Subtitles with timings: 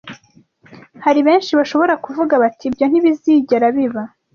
[1.05, 4.03] Hari benshi bashobora kuvuga bati ibyo ntibizigera biba